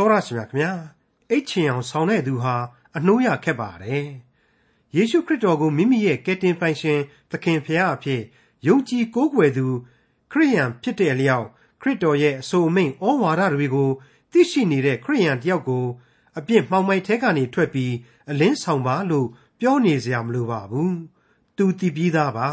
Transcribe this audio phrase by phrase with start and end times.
[0.00, 0.72] တောရရှိမြခင်ဗျာ
[1.30, 2.54] အိတ်ချင်အောင်ဆောင်တဲ့သူဟာ
[2.96, 4.08] အနှိုးရခက်ပါတယ်
[4.96, 8.22] ယေရှုခရစ်တော်ကိုမိမိရဲ့ကယ်တင်ပိုင်ရှင်သခင်ဖရာအဖြစ်
[8.66, 9.66] ယုံကြည်ကိုးကွယ်သူ
[10.32, 11.46] ခရိယန်ဖြစ်တဲ့အလျောက်
[11.80, 13.90] ခရစ်တော်ရဲ့အဆိုအမိန့်ဩဝါဒတွေကို
[14.32, 15.84] သိရှိနေတဲ့ခရိယန်တယောက်ကို
[16.38, 17.94] အပြစ်မှောင်မိုက်ထဲကနေထွက်ပြီး
[18.30, 19.28] အလင်းဆောင်ပါလို့
[19.60, 20.96] ပြောနေစရာမလိုပါဘူး
[21.56, 22.48] သူတည်ပြီးသားပါ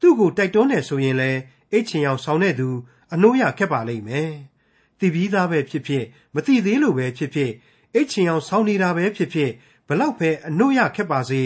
[0.00, 1.40] သူ့ကိုတိုက်တွန်းနေဆိုရင်လည်း
[1.72, 2.68] အိတ်ချင်အောင်ဆောင်တဲ့သူ
[3.12, 4.30] အနှိုးရခက်ပါလိမ့်မယ်
[5.00, 6.04] တည်ပြီးသားပဲဖြစ်ဖြစ်
[6.34, 7.50] မတည်သေးလို့ပဲဖြစ်ဖြစ်
[7.94, 9.50] အိတ်ချင်အောင်ဆောင်းနေတာပဲဖြစ်ဖြစ်
[9.88, 11.42] ဘလောက်ပဲအနှုတ်ရခက်ပါစေ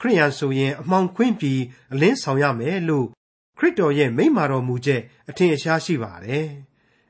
[0.00, 1.62] ခရိယန်ဆိုရင်အမှောင်ခွင့်ပြီး
[1.92, 3.06] အလင်းဆောင်ရမယ်လို့
[3.58, 6.48] ခရစ်တော်ရဲ့မိန့်မာတော်မူချက်အထင်ရှားရှိပါတယ်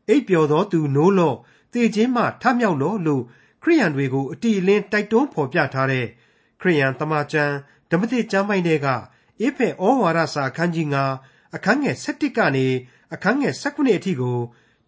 [0.09, 1.37] အိပ်ပျော်သောသူနိုးလော့
[1.73, 3.23] တေခြင်းမှထမြောက်လော့လို့
[3.63, 6.07] ခရိယန်တွေကိုအတီအလင်းတိုက်တွန်းဖော်ပြထားတဲ့
[6.61, 7.55] ခရိယန်တမန်ကျမ်း
[7.91, 8.87] ဓမ္မသစ်ကျမ်းပိုင်းတွေက
[9.41, 10.87] အေဖက်ဩဝါဒစာအခန်းကြီး
[11.21, 12.67] 9အခန်းငယ်7ကနေ
[13.15, 14.39] အခန်းငယ်19အထိကို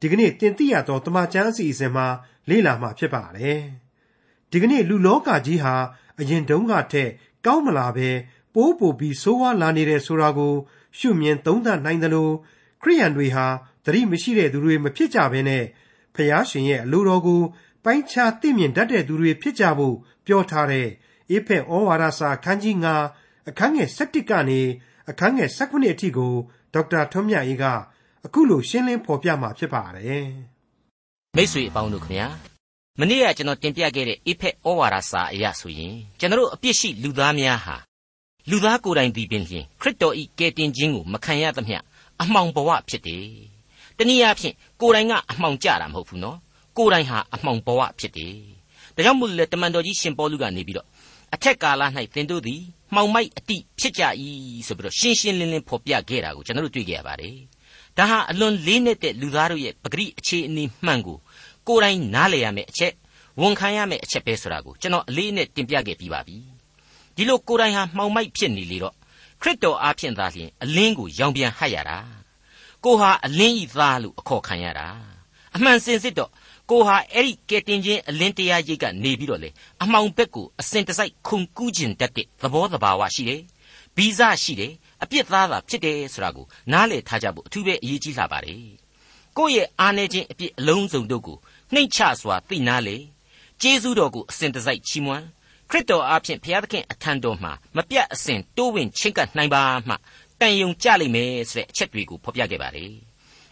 [0.01, 2.07] ဒီကနေ့တင်ပြရသောတမန်ကျမ်းအစီအစဉ်မှာ
[2.49, 3.61] လေ့လာမှာဖြစ်ပါတယ်။
[4.51, 5.75] ဒီကနေ့လူလောကကြီးဟာ
[6.21, 7.11] အရင်တုန်းကထက်
[7.47, 8.11] ကောင်းမလာဘဲ
[8.55, 10.55] ပိုးပိုပြီးဆိုးဝါးလာနေတဲ့ဆိုတာကို
[10.99, 12.31] ရှုမြင်သုံးသပ်နိုင်သလို
[12.83, 13.47] ခရိယန်တွေဟာ
[13.85, 15.65] သတိမရှိတဲ့သူတွေမဖြစ်ကြဘဲနဲ့
[16.15, 17.43] ဖျားရှင်ရဲ့အလိုတော်ကို
[17.85, 19.97] ပိုင်းခြားသိမြင်တတ်တဲ့သူတွေဖြစ်ကြဖို့
[20.27, 20.89] ပြောထားတဲ့
[21.31, 22.77] အေဖက်ဩဝါဒစာအခန်းကြီး
[23.13, 24.61] 9အခန်းငယ်7ကနေ
[25.11, 26.35] အခန်းငယ်19အထိကို
[26.75, 27.65] ဒေါက်တာထွန်းမြတ်အေးက
[28.27, 30.27] အခုလိုရှင်းလင်းဖော်ပြมาဖြစ်ပါတယ်
[31.37, 32.29] မိတ်ဆွေအပေါင်းတို့ခင်ဗျာ
[33.01, 37.77] မနေ့ကကျွန်တော်တင်ပြခဲ့တဲ့အေဖက်ဩဝါဒစာအရာဆိုရင်ကျွန်တော်အပြစ်ရှိလူသားများဟာ
[38.51, 41.79] လူသားကိုယ်တိုင်ဒီပင်ဖြင့်ခရစ်တော်ဤကယ်တင်ခြင်းကိုမခံရသမျှ
[42.23, 43.27] အမှောင်ဘဝဖြစ်တယ်။
[43.99, 46.39] တနည်းအားဖြင့်ကိုယ်တိုင်ကအမှောင်ကြတာမဟုတ်ဘူးနော်။
[46.77, 48.35] ကိုယ်တိုင်ဟာအမှောင်ဘဝဖြစ်တယ်။
[48.95, 50.87] ဒါကြောင့်မို့လေတမန်တော်ကြီးရှင်ပေါလုကနေပြီးတော့
[51.35, 51.83] အထက်ကာလ၌
[52.15, 52.61] သင်တို့သည်
[52.95, 54.03] မှောင်မိုက်အတိဖြစ်ကြ၏
[54.67, 57.37] ဆိုပြီးတော့ရှင်းရှင်းလင်းလင်းဖော်ပြခဲ့တာကိုကျွန်တော်တို့တွေ့ကြရပါတယ်။
[57.99, 61.19] ဒါဟာအလွန်လေးနက်တဲ့လူသားတို့ရဲ့ပဂရိအခြေအနေမှန်ကို
[61.67, 62.93] ကိုယ်တိုင်နားလည်ရမယ့်အချက်
[63.41, 66.37] ဝန်ခံရမယ့်အချက်ပဲဆိုတာကိုကျွန်တော်အလေးနဲ့တင်ပြခဲ့ပြီးပါပြီ
[67.17, 68.95] ဒီလိုကိုယ်တိုင်ဟာမှောင်မိုက်ဖြစ်နေလေတော့
[69.43, 71.99] ခရစ်တော်အားဖြင့်သာလျှင်အလင်းကိုရောင်ပြန်ဟပ်ရတာ
[72.85, 74.87] ကိုဟာအလင်းဤသားလို့အခေါ်ခံရတာ
[75.57, 76.31] အမှန်စင်စစ်တော့
[76.71, 79.51] ကိုဟာအဲ့ဒီကဲတင်ချင်းအလင်းတရားရိတ်ကနေပြီးတော့လေ
[79.83, 83.43] အမှောင်ဘက်ကိုအစင်တစိုက်ခုန်ကူးခြင်းတတ်တဲ့သဘောတဘာဝရှိတယ်
[83.97, 84.73] ဗီဇရှိတယ်
[85.03, 88.63] အပြစ်သားသာဖြစ်တယ်ဆိုတာကိုနားလည်ထားကြဖို့အထူးပဲအရေးကြီးလာပါတယ်
[89.37, 91.39] ကိုယ့်ရဲ့အားနေခြင်းအပြစ်အလုံးစုံတို့ကို
[91.75, 92.97] နှိမ့်ချစွာသိနာလေ
[93.63, 95.25] ကျေးဇူးတော်ကိုအစဉ်တစိုက်ချီးမွမ်း
[95.71, 99.95] ခရစ်တော်အားဖြင့်ဘုရားသခင်အထံတော်မှာမပြတ်အစဉ်တိုးဝင်ချင့်ကပ်နိုင်ပါမှ
[100.41, 102.93] တန်ယုံကြလိမ့်မယ်ဆိုတဲ့အချက်တွေကိုဖော်ပြခဲ့ပါတယ်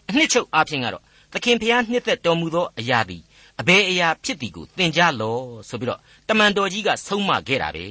[0.08, 1.02] အနှစ်ချုပ်အားဖြင့်ကတော့
[1.32, 3.22] သခင်ဘုရားနှစ်သက်တော်မူသောအရာသည်
[3.60, 7.86] အဘယ်အရာဖြစ်သည်ကိုသင်ကြားလောဆိုပြီးတော့တမန်တော်ကြီးကဆုံးမခဲ့တာပဲ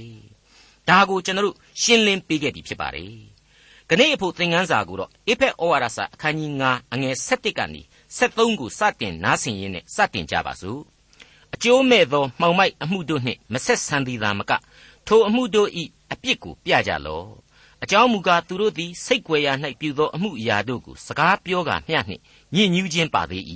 [0.90, 3.35] ဒါကိုကျွန်တော်တို့ရှင်းလင်းပေးခဲ့ပြီဖြစ်ပါတယ်
[3.90, 7.82] ခနေ့အဖို့သင်ခန်းစာကိုတော့အေဖက်ဩဝါဒစာအခန်းကြီး9အငယ်7ကနေ
[8.18, 10.82] 73ကိုစတင်နားဆင်ရင်းနဲ့စတင်ကြပါစို့
[11.54, 14.52] အကျိုးမဲ့သောမှောင်မိုက်အမှုတို့နှင့်မဆက်ဆံသည်သာမက
[15.08, 15.70] ထိုအမှုတို့၏
[16.12, 17.28] အပြစ်ကိုပြကြလော့
[17.84, 22.22] အကြောင်းမူကားသူတို့သည်စိတ်ွယ်ရာ၌ပြုသောအမှုအရာတို့ကိုစကားပြောကာမျှနှင့်
[22.56, 23.44] ညစ်ညူးခြင်းပါသေး၏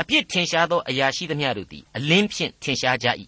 [0.00, 3.06] အပြစ်ထင်ရှားသောအရာရှိသမျှတို့သည်အလင်းဖြင့်ထင်ရှားကြ၏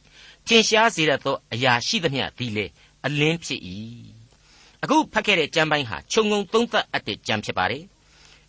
[0.46, 2.72] ထင်ရှားစေတတ်သောအရာရှိသမျှသည်လည်း
[3.06, 3.60] အလင်းဖြစ်၏
[4.82, 7.82] အခုဖတ်ခဲ့တဲ့ကျမ်းပိုင်းဟာခြုံငုံသုံးသပ်အပ်တဲ့ကျမ်းဖြစ်ပါတယ်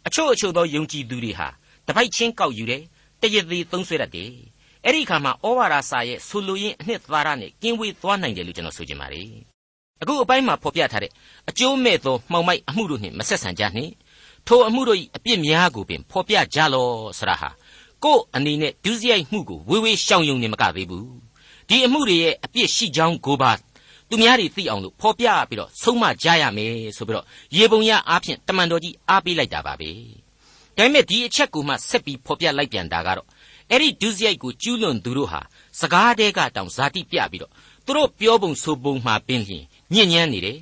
[0.08, 1.48] အချို့အချို့သောယုံကြည်သူတွေဟာ
[1.88, 2.84] တပိုက်ချင်းကောက်ယူတယ်
[3.22, 4.32] တရသေးသုံးဆွဲတတ်တယ်
[4.86, 9.30] အဲ့ဒီခါမှာဩဝါဒစာရဲ့ဆိုလိုရင်းအနှစ်သာရနဲ့ကင်းဝေးသွားနိုင်တယ်လို့ကျွန်တော်ဆိုချင်ပါတယ်
[10.02, 11.12] အခုအပိုင်းမှာဖော်ပြထားတဲ့
[11.50, 13.92] အကျိုးမဲ့သောမှောင်မိုက်အမှုတို့နှင့်မဆက်ဆံကြနှင့်
[14.48, 16.88] ထိုအမှုတို့၏အပြစ်များကိုပင်ဖော်ပြကြလော
[17.20, 17.50] ဆရာဟာ
[18.04, 21.10] ကို့အနေနဲ့ဒုစရိုက်မှုကိုဝေဝေးရှောင်ယုံနေမကသေးဘူး
[21.70, 23.52] ဒီအမှုတွေရဲ့အပြစ်ရှိကြောင်းကိုပါ
[24.10, 27.26] သူများတွေသိအောင်လို့ဖော်ပြပြီးတော့ဆုံးမကြရမယ်ဆိုပြီးတော့
[27.56, 29.90] ရေပုံရအားဖြင့်တမန်တော်ကြီးအားပေးလိုက်တာပါပဲ
[30.78, 33.28] ဒါပေမဲ့ဒီအချက်ကိုမှဆက်ပြီးဖော်ပြလိုက်ပြန်တာကတော့
[33.72, 35.42] အဲ့ဒီဒုစရိုက်ကိုကျူးလွန်သူတို့ဟာ
[35.80, 37.52] စကားတဲကတောင်ဇာတိပြပြီးတော့
[37.86, 40.58] သူတို့ပြောပုံဆိုပုံမှာပင်လျင်ညဉ့်ညမ်းနေတယ်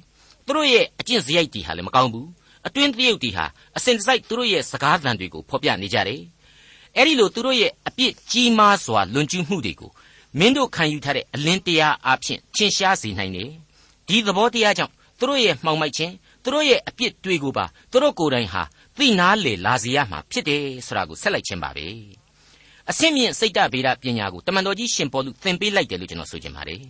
[0.46, 2.28] သူတို့ရဲ့အကျင့်စရိုက်တွေဟာလည်းမကောင်းဘူး
[2.68, 3.46] အတွင်းတရုတ်တွေဟာ
[3.78, 6.22] အစဉ်တစိုက်သူတို့ရဲ့စကားသံတွေကိုဖော်ပြနေကြတယ်
[6.96, 9.92] အဲ့ဒီလိုသူတို့ရဲ့အပြစ်ကြီးမားစွာလွန်ကျူးမှုတွေကို
[10.38, 13.50] မင်းတို့ခံယူထားတဲ့အလင်းတရားအဖြစ်ထင်ရှားစေနိုင်တယ်
[14.08, 16.12] ဒီသဘောတရားကြောင့်သူတို့ရဲ့မှောင်မိုက်ခြင်း
[16.43, 18.62] သူတို့ရဲ့အပြစ်တွေကိုပါသူတို့ကိုယ်တိုင်ဟာ
[18.99, 21.87] သိနာလေလာစေရမှာဖြစ်တယ်ဆိုတာကိုဆက်လိုက်ခြင်းပါပဲ
[22.90, 26.81] အဆင့်မြင့်စိတ်တဗေဒပညာကိုတမန်တော်ကြီးရှင်ပေါလုသင်ပေးလိုက်တယ်လို့ကျွန်တော်ဆိုချင်ပါတယ်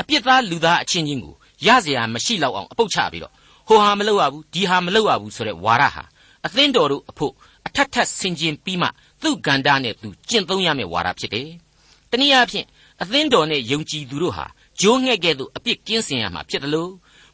[0.00, 1.34] အပြစ်သားလူသားအချင်းချင်းကို
[1.66, 3.32] ရเสียမရှိလောက်အောင်အပုတ်ချပြီးတော့
[3.68, 6.04] ဟိုဟာမလုပ်ရဘူးဒီဟာမလုပ်ရဘူးဆိုတဲ့ဝါဒဟာ
[6.46, 7.32] အသင်းတော်တို့အဖို့
[7.66, 8.88] အထက်ထက်ဆင်ခြင်ပြီးမှ
[9.22, 11.48] သူ့ကန္တာနဲ့သူကျင့်သုံးရမယ့်ဝါဒဖြစ်တယ်
[12.11, 12.65] တနည်းအားဖြင့်
[13.01, 14.45] အသင်းတော်နဲ့ယုံကြည်သူတို့ဟာ
[14.81, 16.91] ဂျိုးငှဲ့ကဲ့သို့အပြစ်ကင်းစင်ရမှာဖြစ်တယ်လို့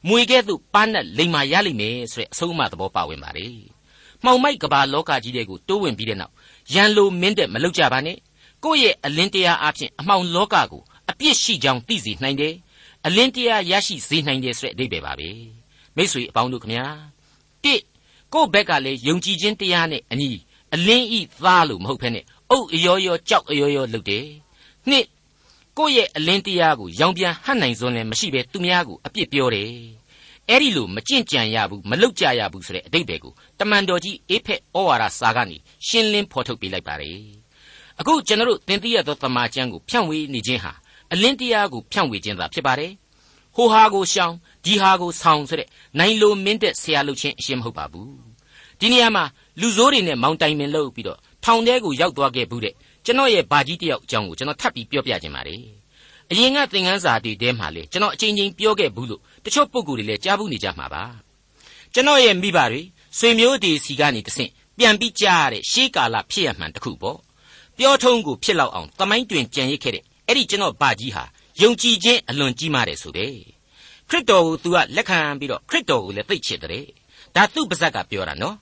[0.07, 3.55] မွေကဲ့သို့ပန်းနဲ့လိမ်မာရလိမ့်မယ်ဆိုတဲ့အဆုံးအမသဘောပါဝင်ပါတယ်။
[4.23, 6.33] မှောင်မိုက်ကဘာလောကကြီးတွေကိုတိုးဝင်ပြီးတဲ့နောက်
[6.73, 8.19] ရန်လိုမင်းတဲ့မလောက်ကြပါနဲ့ခ
[8.63, 12.53] ကိုယ့်ရဲ့အလင်းတရားအဖြစ်အမှောင်လောကကိုအပြစ်ရှိကြောင်းသိစေနိုင်တယ်
[13.05, 15.29] အလင်းတရားရရှိစေနိုင်တယ်ဆိုတဲ့အဓိပ္ပာယ်ပါပဲ
[15.95, 16.85] မိ쇠အပေါင်းတို့ခမညာ
[17.63, 17.75] တိ
[18.33, 20.29] ကိုယ့်ဘက်ကလည်းယုံကြည်ခြင်းတရားနဲ့အညီ
[20.73, 22.21] အလင်းဤသားလို့မဟုတ်ဖ ೇನೆ
[22.51, 24.25] အုတ်အယောယောကြောက်အယောယောလုပ်တယ်
[24.89, 25.05] နှစ်
[25.77, 29.69] ကိုယ့်ရဲ့အလင်းတရားကိုရောင်ပြန်ဟတ်နိုင်စွန်းလည်းမရှိပဲသူများကိုအပြစ်ပြောတယ်
[30.49, 35.57] အဲ့ဒီလိုမကြင့်ကြံရဘူးမလောက်ကြရဘူးဆိုတဲ့အတိတ်တွေကိုတမန်တော်ကြီးအေဖက်ဩဝါဒစာကနေ
[35.87, 37.17] ရှင်းလင်းဖော်ထုတ်ပေးလိုက်ပါတယ်
[37.99, 40.71] အခုကျွန်တော်တို့သင်သိရသောတမန်ကျမ်းကိုဖြန့်ဝေနေခြင်းဟာ
[41.11, 42.91] အလင်းတရားကိုဖြန့်ဝေခြင်းသာဖြစ်ပါတယ်
[43.55, 44.33] ဟိုဟာကိုရှောင်
[44.65, 45.67] ဒီဟာကိုဆောင်ဆိုတဲ့
[45.99, 48.11] နိုင်လိုမင်းတဲ့ဆရာလုပ်ခြင်းအရှင်းမဟုတ်ပါဘူး
[48.79, 49.23] ဒီနေရာမှာ
[49.61, 52.73] လူဆိုးတွေနဲ့မောင်တိုင်ပင်လုပ်ပြီးတော့ထောင်ထဲကိုရောက်သွားခဲ့ဘူးတဲ့
[53.05, 55.61] ကျွန်တော်ရဲ့ဘာကြီးတယောက်အကြောင်းကိုကျွန်တော်ထပ်ပြီးပြောပြခြင်းပါတယ်
[56.31, 61.03] အရင်ကသင်ခန်းစာတွေထဲမှာလေကျွန်တော်အချိန်ချင်းပြောခဲ့ဘူးလို့တချို့ပုံကိုယ်တွေလည်းကြားဘူးနေကြမှာပါ
[61.93, 62.81] ကျွန်တော်ရဲ့မိဘတွေ
[63.17, 67.19] ဆွေမျိုးတွေစီကနေတဆင့်ပြန်ပြီးကြားရတဲ့ရှေးကာလဖြစ်ရမှန်တစ်ခုပေါ့
[67.77, 71.23] ပြောထုံးကိုဖြစ်လောက်အောင်သမိုင်းတွင်ကြံရစ်ခဲ့တဲ့အဲ့ဒီကျွန်တော်ဘာကြီးဟာ
[71.61, 73.25] ယုံကြည်ခြင်းအလွန်ကြီးမားတယ်ဆိုပဲ
[74.09, 76.85] ခရစ်တော်ကို तू ကလက်ခံပြီးတော့ခရစ်တော်ကိုလည်းသိချစ်တဲ့
[77.35, 78.55] ဒါသူ့ပါဇက်ကပြောတာနော်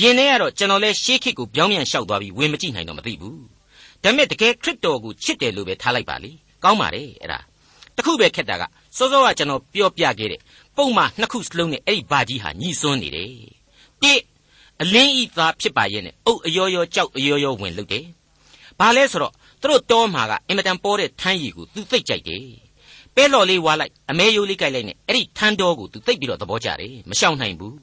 [0.00, 3.57] ယင်ထဲကတော့ကျွန်တော်လဲရှေးခေတ်ကိုပြောင်းပြန်လျှောက်သွားပြီးဝင်မကြည့်နိုင်တော့မသိဘူး
[4.04, 6.30] ဒါပေမဲ့တကယ်ခရစ်တော်ကိုချစ်တယ်လို့ပဲထားလိုက်ပါလေ
[6.64, 7.40] ကောင်းပါတယ်အဲ့ဒါ
[7.96, 8.62] တခုပဲခက်တာက
[8.96, 10.40] စောစောကကျွန်တော်ပြောပြခဲ့တဲ့
[10.76, 13.30] ပုံမှန်နှစ်ခုစလုံးနဲ့အဲ့ဒီဘာကြီးဟာညီစွန်းနေတယ်
[14.02, 14.12] တိ
[14.82, 18.06] အလင်းဤသားဖြစ်ပါရဲ့နဲ့အုတ်အယောယောကြောက်အယောယောဝင်လုတယ်
[18.78, 22.44] ဘာလဲဆိုတော့သူတို့တောမှာကအင်မတန်ပေါ်တဲ့ထမ်းရည်ကိုသူသိကြိုက်တယ်
[23.14, 27.76] ပဲလော်လေးဝါလိုက်အမဲယိုးလေးကြိုက်လိုက်နဲ့အဲ့ဒီထမ်းတော်ကိုသူသိပြီးတော့သဘောကျတယ်မရှောင်နိုင်ဘူး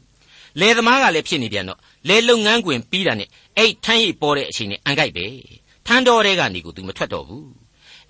[0.60, 5.26] လယ်သမားကလည်းဖြစ်နေပြန်တော့လယ်လုပ်ငန်းခွင်ပြီးတာနဲ့အဲ့ထမ်းရည်ပေါ်တဲ့အချိန်နဲ့အန်ကြိုက်ပဲ
[5.86, 7.48] ထမ်းတော်တဲ့ကနေကိုသူမထွက်တော့ဘူး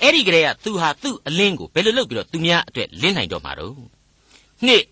[0.01, 3.75] အဲ့ဒီကလေးကသူဟာသူ့အလင်းကိုဘယ်လိုလုပ်ပြီးတော့သူများအတွက်လင်းနိုင်တော့မှာတော့
[4.65, 4.83] နှစ်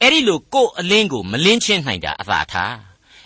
[0.00, 2.74] အဲ့ဒီလိုကို့အလင်းကိုမလင်းချင်းနိုင်တာအသာထား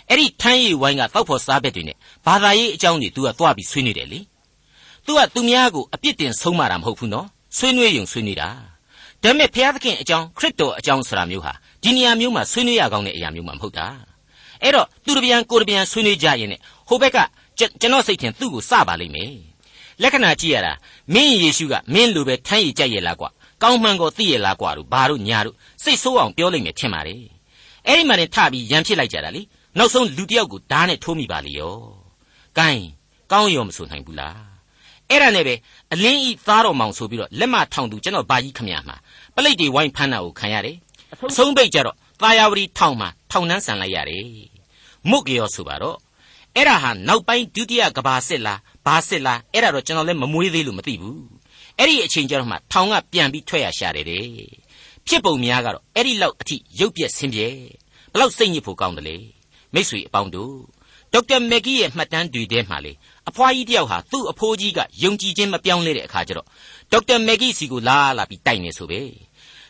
[0.09, 4.19] အဲ့ဒီထမ်းရည်ဝိုင်းကတောက်ဖို့စားဘက်တွေနဲ့ဘာသာရေးအကြောင်းတွေ तू ကသွားပြီးဆွေးနွေးတယ်လေ။
[5.05, 7.27] तू ကသူများကိုအပြစ်တင်ဆုံးမတာမဟုတ်ဘူးနော်။
[7.57, 8.49] ဆွေးနွေးရင်ဆွေးနွေးတာ။
[9.23, 11.53] ဒါပေမဲ့ဘုရားသခင်အကြောင်းခရစ်တော်အကြောင်းဆိုတာမျိုးဟာ
[11.83, 13.87] ဒီနေရာမျိုးမှာဆွေးနွေးရကောင်းတဲ့အရာမျိုးမှမဟုတ်တာ။
[14.63, 17.17] အဲ့တော့သူတပြန်ကိုတပြန်ဆွေးနွေးကြရင်နဲ့ဟိုဘက်က
[17.59, 19.33] ကျွန်တော်စိတ်ထင်သူ့ကိုစပါလိမ့်မယ်။
[20.01, 20.73] လက္ခဏာကြည့်ရတာ
[21.13, 23.29] မင်းယေရှုကမင်းလိုပဲထမ်းရည်ကြိုက်ရလားကွာ။
[23.63, 27.15] ကောင်းမှန်ကိုသိရလားကွာတို့ဘာတို့ညာတို့စိတ်ဆိုးအောင်ပြောလိမ့်မယ်ထင်ပါလေ။
[27.87, 29.41] အဲ့ဒီမှာတင်ထပြီးရန်ဖြစ်လိုက်ကြတာလေ။
[29.77, 31.77] နောက်ဆုံးလူတယောက်ကိုဓာတ်နဲ့ထိုးမိပါလေရော။
[32.57, 32.85] ကိုင်း
[33.31, 34.49] ကောင်းရောမဆိုနိုင်ဘူးလား
[35.09, 35.55] အဲ့ဒါနဲ့ပဲ
[35.93, 38.95] အလင်းဤသားတော်မောင်ဆိုပြီးတော့လက်မထောင်သူကျွန်တော်ဘာကြီးခမရမှာ
[39.35, 40.77] ပလိတ်တွေဝိုင်းဖမ်းတာကိုခံရတယ်
[41.13, 44.25] အဆုံးပိတ်ကြတော့သာယာဝတီထောင်မှာထောင်နှန်းဆန်လိုက်ရတယ်
[45.09, 45.97] မုတ်ကြောဆိုပါတော့
[46.59, 51.21] အဲ့ဒါဟာနောက်ပိုင်းဒုတိယကဘာစစ်လားဘာစစ်လားအဲ့ဒါတော့ကျွန်တော်လည်းမမွေးသေးလို့မသိဘူး
[51.77, 54.25] အဲ့ဒီအချိန်ကျတော့မှထောင်ကပြန်ပြီးထွက်ရရှာတယ်တဲ့
[55.07, 57.47] ဖြစ်ပုံများကတော့အဲ့ဒီလောက်အထိရုပ်ပြက်ဆင်းပြဲ
[58.13, 59.17] ဘလောက်စိတ်ညစ်ဖို့ကောင်းတယ်လေ
[59.73, 60.55] မိတ်ဆွေအပေါင်းတို့
[61.13, 62.93] ဒေါက်တာမက်ဂီရဲ့မှတ်တမ်းတွေထဲမှာလေ
[63.29, 66.47] အဖွားကြီးတယောက်ဟာသူ့အဖိုးကြီးကယုံကြည်ခြင်းမပြောင်းလဲတဲ့အခါကျတော့
[66.91, 69.01] ဒေါက်တာမက်ဂီစီကိုလာလာပြီးတိုက်နေဆိုပဲ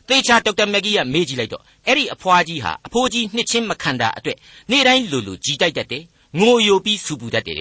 [0.07, 4.37] သေချာဒေါက်တာမက်ဂီကမေးကြည့်လိုက်တော့အဲ့ဒီအဖွားကြီးဟာအဖိုးကြီးနှစ်ချင်းမခံတာအတွက်
[4.71, 6.03] နေ့တိုင်းလူလူကြီးတိုက်တတ်တယ်
[6.37, 7.57] ငိုယိုပြီးစူပူတတ်တယ်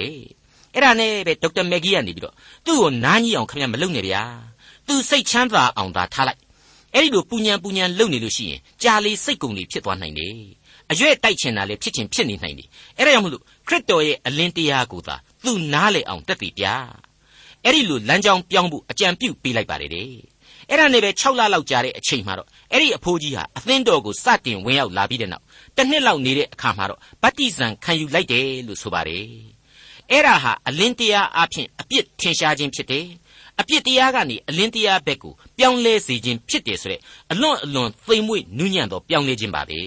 [0.75, 2.35] အဲ့ဒါနဲ့ပဲဒေါက်တာမက်ဂီကနေပြီးတော့
[2.67, 4.23] သူ့ကိုနားကြီးအောင်ခင်ဗျမလုပ်နဲ့ဗျာ
[4.87, 6.41] သူစိတ်ချမ်းသာအောင်သာထားလိုက်
[6.94, 10.37] အဲ့ဒီလိုပူညံပူညံလုပ်နေလို့ရှိရင်ကြာလေစိတ်ကုန်လေဖြစ်သွားနိုင်တယ်
[10.91, 12.69] အရွက်တိုက်ချင်တာလေဖြစ်ချင်ဖြစ်နေနိုင်တယ်
[12.99, 16.64] အဲ့ဒါကြောင့်မလို့ခရစ်တော်ရဲ့အလင်းတရားကိုသာသူနားလေအောင်တက်တည်ပြ
[17.64, 20.11] အဲ့ဒီလိုလမ်းကြောင်းပြောင်းဖို့အကြံပြုပေးလိုက်ပါတယ်တဲ့
[20.70, 25.44] အဲ့ဒါနဲ့ပဲ6လလောက်ကြာတဲ့အချိန်မှာတော့အဲ့ဒီအဖိုးကြီးဟာအသင်းတော်ကိုစတင်ဝင်ရောက်လာပြီးတဲ့နောက်
[25.76, 29.25] တစ်နှစ်လောက်နေတဲ့အခါမှာတော့ဗတ္တိဇံခံယူလိုက်တယ်လို့ဆိုပါတယ်
[30.10, 33.06] အဲ့ဒါဟာအလင်းတရားအဖြစ်အပြစ်ထင်ရှားခြင်းဖြစ်တယ်
[33.60, 37.00] အပြစ်တရားကနေအလင်းတရားဘက်ကိုပြောင်းလဲစေခြင်းဖြစ်တယ်ဆိုတဲ့
[37.32, 39.80] အလွန်အလွန်သိမ်မွေ့နူးညံ့သောပြောင်းလဲခြင်းပါပဲ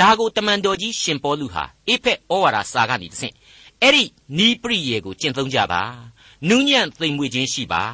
[0.00, 3.34] ဒါကိုတမန်တော်ကြီးရှင်ပေါလုဟာအေဖက်ဩဝါဒစာကနေတဆင့်
[3.82, 4.04] အဲ့ဒီ
[4.38, 5.82] နီးပရိယေကိုကျင့်သုံးကြပါ
[6.48, 7.84] နူးညံ့သိမ်မွေ့ခြင်းရှိပါ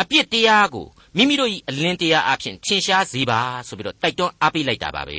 [0.00, 0.86] အပြစ်တရားကို
[1.16, 5.18] မိမိတို့၏အလင်းတရားအဖြစ်ထင်ရှားစေပါဆိုပြီးတော့တိုက်တွန်းအားပေးလိုက်တာပါပဲ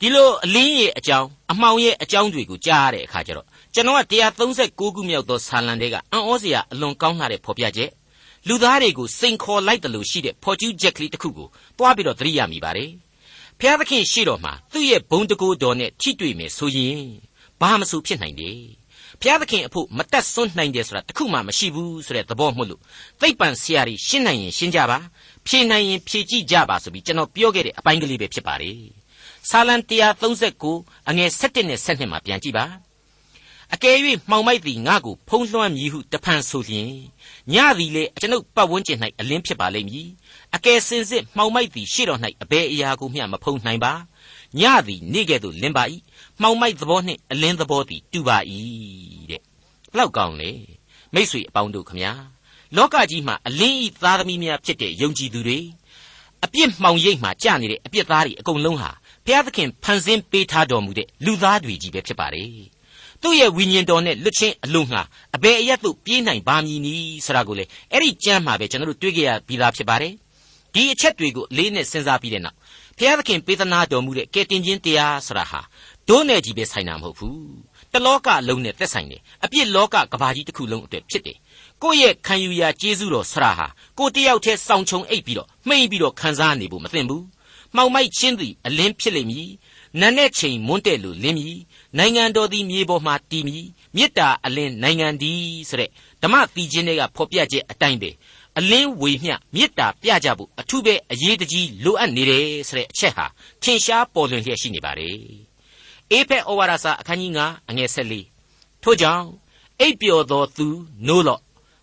[0.00, 4.00] ဒီလိုအလင်းရဲ့အကြောင်းအမှောင်ရဲ့အကြောင်းတွေကိုကြားရတဲ့အခါကျတော့ကျွန်တော်က
[4.48, 7.90] 136ခုမြောက်သောဆာလံတွေကအံ့ဩစရာအလွန်ကောင်းလာတဲ့ဖော်ပြချက်
[8.48, 12.90] လူသားတွေကိုစိန်ခေါ်လိုက်တယ်လို့ရှိတဲ့ဖော်ကျူးချက်ကလေးတစ်ခုကိုတွားပြီးတော့သတိရမိပါတယ်
[13.60, 17.02] ဖျားသခင်ရှိတော်မှာသူ့ရဲ့ဘုံတကူတော်နဲ့ထိတွေ့မယ်ဆိုရင်
[17.60, 18.60] ဘာမှမဆိုဖြစ်နိုင်တယ်
[19.22, 22.80] ဖျားသခင်အဖို့မတက်ဆွန်းနိုင်တယ်ဆိုတာတခုမှမရှိဘူးဆိုတဲ့သဘောမှလို့
[23.20, 24.98] သိပ္ပံဆရာကြီးရှင်းနိုင်ရင်ရှင်းကြပါ
[25.46, 28.78] ဖြေနိုင်ရင်ဖြေကြည့်ကြပါဆိုပြီးကျွန်တော်ပြောခဲ့တဲ့အပိုင်းကလေးပဲဖြစ်ပါတယ်
[29.50, 29.74] ဆာလံ
[30.42, 32.66] 139အငယ်7နဲ့7မှာပြန်ကြည့်ပါ
[33.74, 33.96] အကယ်၍
[34.30, 36.90] မှောင်မိုက်သည်ငါ့ကိုဖုံးလွှမ်းမည်ဟုတဖန်ဆိုလျင်
[37.52, 40.08] ညသည်လေကျွန်ုပ်ပတ်ဝန်းကျင်၌အလင်းဖြစ်ပါလိမ့်မည်
[40.56, 43.92] အကယ်စင်စစ်မှောင်မိုက်သည်ရှေ့တော်၌အဘယ်အရာကိုမျှမဖုံးနိုင်ပါ
[44.60, 45.84] ညသည်နေ့ကဲ့သို့လင်းပါ၏
[46.42, 48.38] မှောင်မိုက်သဘောနှင့်အလင်းသဘောသည်တူပါ၏
[49.30, 49.40] တဲ့
[49.92, 50.50] ဘလောက်ကောင်းလဲ
[51.14, 52.12] မိษွေအပေါင်းတို့ခမညာ
[52.76, 55.58] လောကကြီးမှာအလင်းဤသားသမီးများဖြစ်တဲ့ယုံကြည်သူတွေ
[56.44, 58.90] အပြစ်မှောင်ရိပ်မှာကြာနေတဲ့အပြစ်သားတွေအကုန်လုံးဟာ
[59.24, 62.50] ဘုရားသခင်ဖန်ဆင်းပေးထားတော်မူတဲ့လူသားတွေကြီးပဲဖြစ်ပါတယ်
[63.22, 65.02] သူ့ရဲ့ဝိညာဉ်တော်နဲ့လွတ်ချင်းအလုံးငှာ
[65.36, 70.12] အဘယ်အရက်သို့ပြေးနိုင်ပါမည်နည်းဆိုတာကိုလေအဲ့ဒီကြမ်းမှာပဲကျွန်တော်တို့တွေ့ကြရပြီးသားဖြစ်ပါတယ်
[70.74, 72.56] ဒီအချက်တွေကိုအလေးနဲ့စဉ်းစားပြီးတဲ့နောက်
[72.98, 75.60] ဘုရားသခင်ပေးသနာတော်မူတဲ့ကယ်တင်ခြင်းတရားဆိုတာဟာ
[76.08, 77.40] ဒိုးနဲ့ကြီးပဲဆိုင်တာမဟုတ်ဘူး
[77.92, 81.38] တလောကလုံးနဲ့သက်ဆိုင်တယ်အပြစ်လောကကဘာကြီးတစ်ခုလုံးအတွက်ဖြစ်တယ်
[81.82, 83.66] ကိုယ့်ရဲ့ခံယူရာကျေးဇူးတော်ဆရာဟာ
[83.98, 87.24] ကိုတယောက်တည်းစောင့်ချုံအိပ်ပြီးတော့မှိန်ပြီးတော့ခံစားနေဖို့မသင့်ဘူး
[87.74, 89.48] မှောင်မိုက်ချင်းသည်အလင်းဖြစ်လိမ့်မည်
[90.00, 91.58] နတ်နဲ့ချိန်မွန်းတဲ့လူလင်းမည်
[91.98, 95.90] နိုင်ငံတော်သည်မြေပေါ်မှာတည်မည်မေတ္တာအလင်းနိုင်ငံသည်ဆိုတဲ့
[96.22, 98.10] ဓမ္မတီချင်းတွေကဖော်ပြချက်အတိုင်းပဲ
[98.58, 103.26] အလင်းဝေမျှမေတ္တာပြကြဖို့အထူးပဲအရေးတကြီးလိုအပ်နေတယ်ဆိုတဲ့အချက်ဟာ
[103.62, 105.45] ထင်ရှားပေါ်လွင်လျက်ရှိနေပါတယ်
[106.12, 107.90] အေဖက်ဩဝါဒစာအခန်းကြီး9အငယ်
[108.34, 109.26] 14ထို့ကြောင့်
[109.80, 110.66] အိပ်ပျော်သောသူ
[111.06, 111.40] နိုးလော့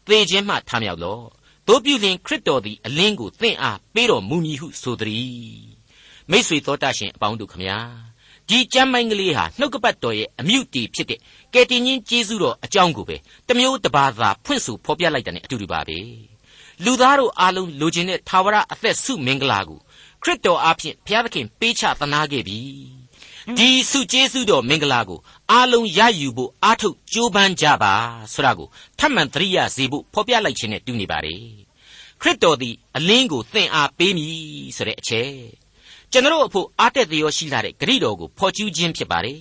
[0.07, 1.23] သေခြင်းမှထမြောက်လော့
[1.67, 5.73] တို့ပြုလင်ခရစ်တော်သည်အလင်းကိုသင်အားပေးတော်မူမည်ဟုဆိုသည်
[6.31, 7.79] မိษွေတော်တတ်ရှင်အပေါင်းတို့ခမညာ
[8.49, 11.19] ဒီကျမ်းမိုင်းကလေးဟာနှုတ်ကပတ်တော်ရဲ့အမြုပ်တီဖြစ်တဲ့
[11.53, 15.99] ကယ်တင်ရှင်ကျေးဇူးတော်အကြောင်းကိုပဲတမျိုးတပါးသာဖွင့်ဆိုဖော်ပြလိုက်တဲ့အတူတူပါပဲ
[16.83, 19.79] လူသားတို့အားလုံးလိုချင်တဲ့သာဝရအသက်ဆုမင်္ဂလာကို
[20.23, 22.59] ခရစ်တော်အားဖြင့်ဘုရားသခင်ပေးချသနာခဲ့ပြီ
[23.57, 25.19] ဒီဆုကျေးဇူးတော်မင်္ဂလာကို
[25.51, 27.93] အားလုံးရယူဖို့အားထုတ်ကြိုးပမ်းကြပါ
[28.33, 28.67] ဆိုတာကို
[28.99, 31.41] ထပ်မံသတိရစေဖို့ဖော်ပြလိုက်ခြင်းနဲ့တူနေပါတယ်
[32.21, 34.35] ခရစ်တော်သည်အလင်းကိုသင်အားပေးမည်
[34.75, 35.31] ဆိုတဲ့အချက်
[36.11, 39.39] ကျွန်တော်အဖို့အားတက်သရောရှိလာတဲ့ဂရိတော်ကိုဖော်ကျူးခြင်းဖြစ်ပါတယ်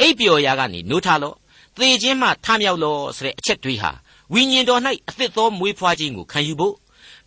[0.00, 1.36] အိပ်ပျော်ရာကနေနိုးထလော့
[1.76, 3.90] သေခြင်းမှထမြောက်လော့ဆိုတဲ့အချက်တွေဟာ
[4.32, 6.74] ဝိညာဉ်တော်၌အသစ်သောမွေးဖွားခြင်းကိုခံယူဖို့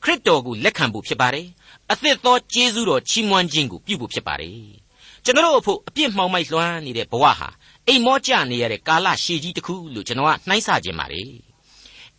[0.03, 1.47] ခရစ်တော်ကိုလက်ခံဖို့ဖြစ်ပါတယ်
[1.91, 4.82] အသစ်သောကျေးဇူးတော်ချီးမွမ်းခြင်းကိုပြုဖို့ဖြစ်ပါတယ်
[5.25, 7.49] ကျွန်တော်အဖို့အပြစ်မှောင်မိုက်လွှမ်းနေတဲ့ဘဝဟာ
[7.87, 11.29] အိမ်မောကြနေရတဲ့ကာလရှည်ကြီးတစ်ခုလို့ကျွန်တော်ကနှိုင်းဆခြင်းပါတယ်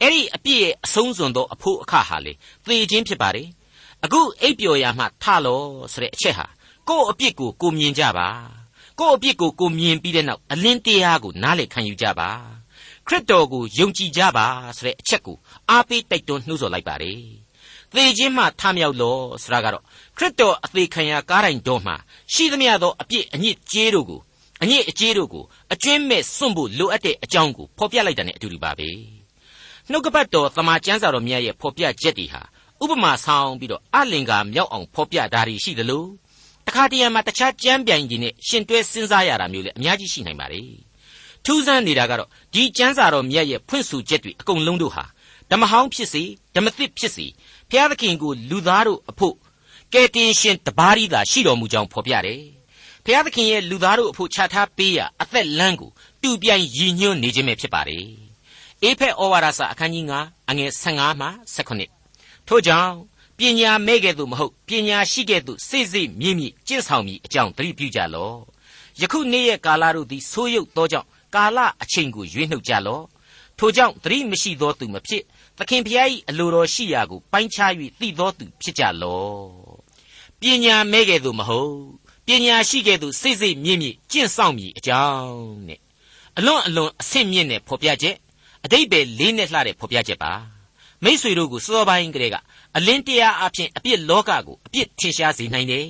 [0.00, 2.32] အဲ့ဒီအပြစ်ရဲ့အဆုံးစွန်သောအဖို့အခါဟာလေ
[2.64, 3.48] သေခြင်းဖြစ်ပါတယ်
[4.04, 6.46] အခုအိပ်ပျော်ရာမှထလောဆိုတဲ့အချက်ဟာ
[6.88, 8.28] ကိုယ့်အပြစ်ကိုကိုမြင်ကြပါ
[9.00, 12.30] ကိုယ့်အပြစ်ကိုကိုမြင်ပြီးတဲ့နောက်အလင်းတရားကိုနားလည်ခံယူကြပါ
[13.06, 14.46] ခရစ်တော်ကိုယုံကြည်ကြပါ
[14.76, 15.36] ဆိုတဲ့အချက်ကို
[15.70, 17.43] အားပေးတိုက်တွန်းနှိုးဆော်လိုက်ပါတယ်
[17.94, 19.82] သေခြင်းမှထမြောက်လောဆိုတာကတော့
[20.16, 21.96] ခရစ်တော်အသေးခံရကားတိုင်းတော်မှာ
[22.32, 24.20] ရှိသမျှသောအပြစ်အညစ်ကြေးတို့ကို
[24.62, 28.88] အညစ်အကြေးတို့ကိုအကျွင်းမဲ့စွန့်ဖို့လိုအပ်တဲ့အကြောင်းကိုဖော်ပြလိုက်တာ ਨੇ အတူတူပါပဲ
[29.90, 32.42] နှုတ်ကပတ်တော်သမာကျမ်းစာတော်မြတ်ရဲ့ဖော်ပြချက်တွေဟာ
[32.82, 36.04] ဥပမာဆောင်ပြီးတော့အလင်္ကာမြောက်အောင်ဖော်ပြတာတွေရှိသလို
[36.66, 40.62] တခါတရံမှာတခြားကြမ်းပြိုင်ကြီးနဲ့ရှင်တွဲစဉ်းစားရတာမျိုးလည်းအများကြီးရှိနိုင်ပါလေ
[41.44, 45.04] ထူးဆန်းနေတာကတော့ဒီကျမ်းစာတော်မြတ်ရဲ့ဖွင့်ဆိုချက်တွေအကုန်လုံးတို့ဟာ
[45.50, 46.22] ဓမ္မဟောင်းဖြစ်စေ
[46.54, 47.26] ဓမ္မသစ်ဖြစ်စေ
[47.70, 49.34] ဘုရားသခင်ကိုလူသားတို့အဖို့
[49.92, 52.42] ကယ်တင်ရှင်တပါးရီသာရှိတော်မူကြောင်းဖော်ပြတယ်
[53.04, 55.90] ဘုရားသခင်ရဲ့လူသားတို့အဖို့ချထားပေးရာအသက်လမ်းကို
[56.22, 58.06] တူပြိုင်ရည်ညွှန်းနေခြင်းပဲဖြစ်ပါတယ်
[58.82, 61.28] အေဖက်ဩဝါဒစာအခန်းကြီး9အငယ်15မှ
[61.86, 62.94] 18ထို့ကြောင့်
[63.38, 68.38] ပညာမဲ့ကဲ့သို့မဟုတ်ပညာရှိကဲ့သို့စိတ်စိတ်မြင့်မြင့်ကျင့်ဆောင်မိအကြောင်းသတိပြုကြလော့
[69.00, 73.04] ယခုနေ့ရဲ့ကာလတို့သည်ဆိုးရုပ်သောကြောင့်ကာလအချိန်ကိုရွေးနှုတ်ကြလော့
[73.58, 75.22] ထိုကြောင့်သတိမရှိသောသူမဖြစ်
[75.58, 79.42] သခင်ဖျား၏အလိုတော်ရှိရာကိုပိုင်းခြား၍သိသောသူဖြစ်ကြလော့
[80.40, 81.76] ပညာမဲ့ကဲ့သို့မဟုတ်
[82.26, 85.80] ပညာရှိကဲ့သို့စိတ်စိတ်မြင့်မြင့်ကျင့်ဆောင်မိအကြောင်းနဲ့
[86.38, 88.16] အလွန်အလွန်အဆင့်မြင့်တဲ့ဖော်ပြချက်
[88.64, 90.32] အတိတ်ပဲလေးနဲ့လှတဲ့ဖော်ပြချက်ပါ
[91.04, 92.36] မိษွေတို့ကိုစောပိုင်းကလေးက
[92.76, 95.88] အလင်းတရားအဖြစ်အပြစ်လောကကိုအပြစ်ထင်ရှားစေနိုင်တယ်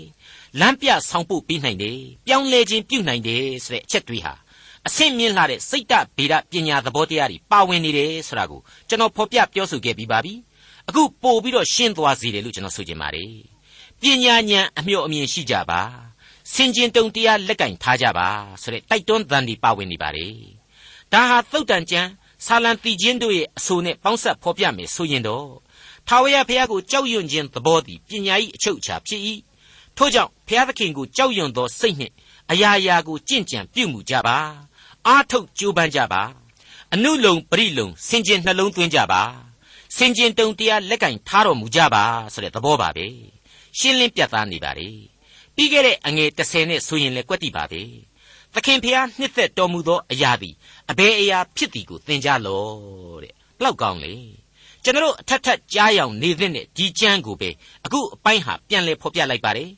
[0.60, 4.34] လမ်းပြဆောင်ပို့ပေးနိုင်တယ်ပြောင်းလဲခြင်းပြုနိုင်တယ်ဆိုတဲ့အချက်တွေဟာ
[4.88, 10.34] အဆင့်မြင့်လာတဲ့စိတ်တဗေဒပညာသဘောတရားတွေပါဝင်နေတယ်ဆိုတာကိုကျွန်တော်ဖော်ပြပြောဆိုခဲ့ပြီးပါပြီ
[10.88, 13.32] အခုပို့ပြီးတော့ရှင်းသွားစေတယ်လို့ကျွန်တော်ဆိုချင်ပါတယ်
[14.00, 15.80] ပညာဉာဏ်အမျှော်အမြင်ရှိကြပါ
[16.52, 18.28] စင်ကျင်တုံတရားလက်ကင်ထားကြပါ
[18.62, 20.34] ဆိုတဲ့တိုက်တွန်းသံတွေပါဝင်နေပါတယ်
[21.12, 22.10] ဒါဟာသုတ်တန်ကျမ်း
[22.46, 25.48] ဆာလံတီချင်းတို့ရဲ့အဆိုနဲ့ပေါင်းဆက်ဖော်ပြမယ်ဆိုရင်တော့
[26.08, 29.20] ထာဝရဘုရားကိုကြောက်ရွံ့ခြင်းသဘောသည်ပညာ၏အချုပ်အခြာဖြစ်၏
[29.96, 32.14] ထို့ကြောင့်ဘုရားသခင်ကိုကြောက်ရွံ့သောစိတ်နှင့်
[32.50, 34.38] အရာရာကိုကြင့်ကြံပြုမှုကြပါ
[35.08, 36.22] အားထုတ်ကြိုးပမ်းကြပါ
[36.92, 39.22] အနုလုံပရိလုံစင်ကျင်နှလုံးသွင်းကြပါ
[39.96, 43.06] စင်ကျင်တုံတရားလက်ကင်ထားတော်မူကြပါဆိုတဲ့သဘောပါပဲ
[43.78, 44.88] ရှင်းလင်းပြသနေပါလေ
[45.54, 47.82] ပြီးခဲ့တဲ့အငယ်30နဲ့ဆိုရင်လည်းကွက်တိပါပဲ
[48.54, 50.54] သခင်ဖျားနှစ်သက်တော်မူသောအရာသည်
[50.90, 54.14] အဘယ်အရာဖြစ်သည်ကိုသင်ကြလော့တဲ့ဘလောက်ကောင်းလေ
[54.82, 57.50] ကျွန်တော်အထက်ထက်ကြားရောင်နေသင့်တဲ့ဒီကျမ်းကိုပဲ
[57.84, 59.70] အခုအပိုင်းဟာပြန်လည်ဖော်ပြလိုက်ပါတယ်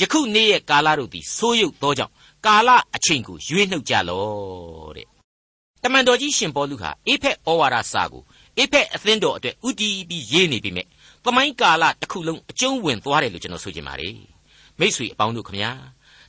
[0.00, 2.12] ယခုနေ့ရဲ့ကာလတို့သည်ဆိုးရုပ်သောကြောင့်
[2.46, 5.06] ကာလအချိန်ကိုရွေးနှုတ်ကြလော့တဲ့
[5.82, 8.22] တမန်တော်ကြီးရှင်ပေါလုဟာအေဖက်ဩဝါဒစာကို
[8.58, 10.84] အေဖက်အသင်းတော်အတွက်ဥတီးပြီးရေးနေပြီမြဲ
[11.24, 14.16] သမိုင်းကာလတစ်ခုလုံးအကျုံးဝင်သွားတယ်လို့ကျွန်တော်ဆိုချင်ပါတယ်
[14.78, 15.70] မိษွေအပေါင်းတို့ခမညာ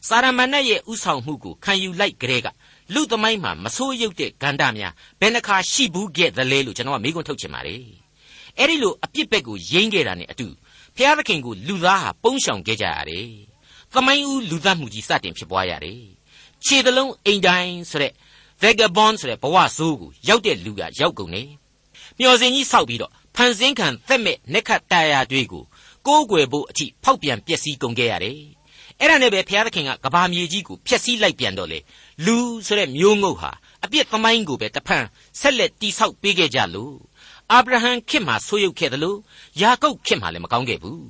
[0.08, 2.48] စာရမဏေရဲ့ဥဆောင်မှုကိုခံယူလိုက်ကြတဲ့က
[2.94, 7.84] လူသမိုင်းမှာမဆိုးရုပ်တဲ့ဂန္ဓများဘယ်နှခါရှိဘူးခဲ့သလဲလို့ကျွန်တော်ကမေးခွန်းထုတ်ချင်ပါတယ်
[8.58, 10.48] အဲ့ဒီလိုအပြစ်ဘက်ကိုယိမ့်ခဲ့တာနဲ့အတူ
[10.96, 13.28] ဖျားသခင်ကိုလူသားဟာပုံရှောင်ခဲ့ကြရတယ်
[13.96, 16.02] သမိုင်းဦးလူသားမှုကြီးစတင်ဖြစ်ပွားရတယ်
[16.66, 18.14] ခြေတလုံးအိမ်တိုင်းဆိုတဲ့
[18.62, 21.44] vagabond ဆိုတဲ့ဘဝဆိုးကိုရောက်တဲ့လူကရောက်ကုန်နေ
[22.20, 25.64] မျော်စင်ကြီးဆောက်ပြီးတော့ဖန်ဆင်းခံသက်မဲ့နှက်ခတ်တာယာတွေကို
[26.08, 28.40] ကိုးကွယ်ဖို့အထိဖောက်ပြန်ပျက်စီးကုန်ခဲ့ရတယ်
[29.00, 31.80] အဲ့ဒါနဲ့ပဲဘုရားသခင်ကကဘာမြေကြီးကိုဖျက်ဆီးလိုက်ပြန်တော့လေ
[32.26, 33.52] လူဆိုတဲ့မျိုးငုတ်ဟာ
[33.84, 35.06] အပြစ်သမိုင်းကိုပဲတဖန်
[35.40, 36.96] ဆက်လက်တိဆောက်ပေးခဲ့ကြလို့
[37.52, 39.20] အာဗြဟံခေတ်မှာဆိုးရုပ်ခဲ့တယ်လို့
[39.62, 41.02] ယာကုပ်ခေတ်မှာလည်းမကောင်းခဲ့ဘူး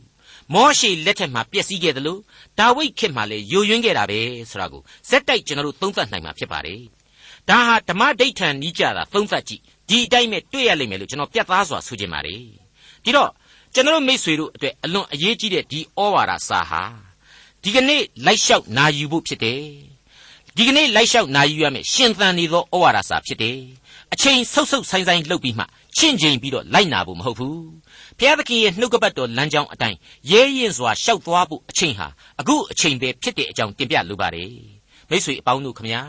[0.54, 2.20] မောရှေလက်ထက်မှာပျက်စီးခဲ့တယ်လို့
[2.60, 6.82] ဒါဝိဒ်ခေတ်မှာလည်းယိုယွင်းခဲ့တာပဲဆိုတာကိုဇက်တိုက်ကျွန်တော်တို့သုံးသပ်နိုင်မှာဖြစ်ပါတယ်
[7.50, 12.42] ဒါဟာဓမ္မဒိဋ္ဌံနီးကြတာသုံးသပ်ကြည့်ဒီအတိုင်းပဲတွေ့ရလိမ့်မယ်လို့ကျွန်တော်ပြတ်သားစွာဆိုချင်ပါတယ်
[13.04, 13.32] ဒီတော့
[13.74, 16.84] ကျွန်တော်မိษွေတို့အတွက်အလွန်အရေးကြီးတဲ့ဒီဩဝါဒစာဟာ
[17.64, 19.62] ဒီကနေ့လိုက်လျှောက်နာယူဖို့ဖြစ်တယ်
[20.58, 23.60] ဒီကနေ့လိုက်လျှောက်နာယူရမယ်ရှင်သန်နေသောဩဝါဒစာဖြစ်တယ်
[24.14, 25.64] အချိန်ဆုပ်ဆုပ်ဆိုင်ဆိုင်လှုပ်ပြီးမှ
[25.98, 27.60] ချင့်ချိန်ပြီးတော့လိုက်နာဖို့မဟုတ်ဘူး
[28.19, 29.98] ဘုရားသခင်ရဲ့နှုတ်ကပတ်တော်လမ်းကြောင်းအတိုင်း
[30.31, 32.07] ရဲရင်စွာရှောက်သွားဖို့အချိန်ဟာ
[32.39, 34.51] အခုအချိန်ပဲဖြစ်တဲ့အကြောင်းတင်ပြလိုပါတယ်
[35.10, 36.01] မိษွေအပေါင်းတို့ခမညာ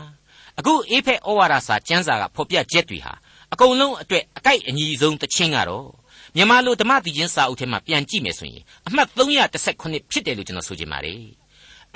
[0.59, 3.13] အခုအေဖက်ဩဝါဒစာကျမ်းစာကဖော်ပြချက်တွေဟာ
[3.53, 5.87] အကုန်လုံးအတွက်အကိုက်အညီဆုံးတခြင်းကတော့
[6.35, 11.21] မြန်မာလိုဓမ္မတိချင်းစာအုပ်ထဲမှာပြန်ကြည့်မယ်ဆိုရင်အမှတ်318ဖြစ်တယ်လို့ကျွန်တော်ဆိုချင်ပါတယ်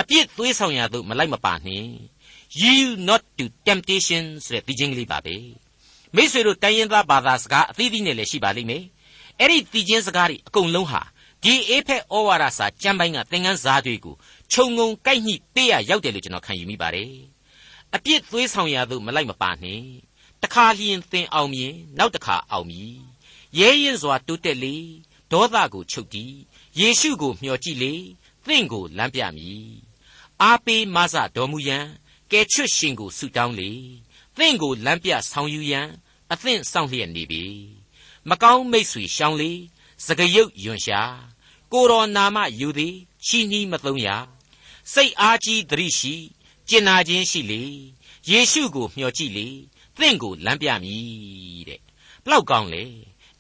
[0.02, 1.90] အပြစ်သွေးဆောင်ရသို့မလိုက်မပါနှင့်
[2.62, 5.36] yield not to temptation ဆိုတဲ့ဒီချင်းကလေးပါပဲ
[6.16, 8.84] မိษွေတို့တိုင်းရင်းသားဘာသာစကားအသီးသီးနဲ့လည်းရှိပါလိမ့်မယ်
[9.42, 11.02] အဲ့ဒီဒီချင်းစကားတွေအကုန်လုံးဟာ
[11.44, 14.16] ဒီအေဖက်ဩဝါဒစာကျမ်းပိုင်းကသင်ခန်းစာတွေကို
[14.52, 17.14] ခြုံငုံကိုက်ညှိပေးရရောက်တယ်လို့ကျွန်တော်ခံယူမိပါတယ်
[17.96, 19.86] အပြစ်သွေးဆောင်ရသို့မလိုက်မပါနှင့်
[20.44, 22.96] တခါလျင်သင်အောင်မြင်နောက်တခါအောင်မြည်
[23.60, 24.76] ရဲရင်စွာတိုးတက်လေ
[25.32, 26.36] ဒေါသကိုချုပ်တီး
[26.80, 27.94] ယေရှုကိုမျှော်ကြည့်လေ
[28.48, 29.66] သင်ကိုလမ်းပြမည်
[30.42, 31.86] အားပေးမဆတော်မူရန်
[32.32, 33.72] ကယ်ချွတ်ရှင်ကိုဆုတောင်းလေ
[34.38, 35.88] သင်ကိုလမ်းပြဆောင်ယူရန်
[36.32, 37.46] အသင့်ဆောင်လျက်နေပြီ
[38.30, 39.52] မကောင်းမိတ်ဆွေရှောင်းလေ
[40.06, 41.02] စကရုပ်ယွန်ရှာ
[41.72, 44.08] ကိုတော်နာမယူသည်ချီနှီးမသုံးရ
[44.94, 46.16] စိတ်အားကြီးသတိရှိ
[46.70, 47.64] ကျင်နာခြင်းရှိလေ
[48.30, 49.48] ယေရှုကိုမျှော်ကြည့်လေ
[50.00, 51.80] သင်ကိုလမ်းပြမည်တဲ့
[52.24, 52.84] ဘလောက်ကောင်းလဲ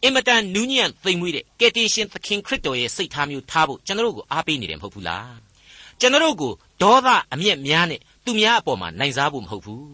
[0.03, 5.35] အင်မတန်နူးညံ့သိမ်မွေ့တဲ့ကယ်တင်ရှင်သခင်ခရစ်တော်ရဲ့စိတ်ထားမျိုးထားဖို့ကျွန်တော်တို့ကိုအားပေးနေတယ်မဟုတ်ဘူးလား
[5.99, 9.85] ကျွန်တော်တို့ကိုဒေါသအမျက်များနဲ့သူများအပေါ်မှာနိုင်စားဖို့မဟုတ်ဘူး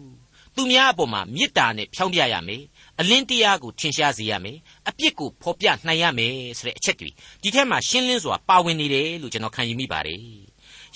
[0.56, 2.62] သူများအပေါ်မှာမေတ္တာနဲ့ဖြောင်းပြရမယ်
[3.00, 4.58] အလင်းတရားကိုထင်ရှားစေရမယ်
[4.88, 7.10] အပြစ်ကိုဖော်ပြနိုင်ရမယ်ဆိုတဲ့အချက်တွေ
[7.42, 10.20] ဒီထဲမှာရှင်းလင်းစွာပါဝင်နေတယ်လို့ကျွန်တော်ခံယူမိပါတယ်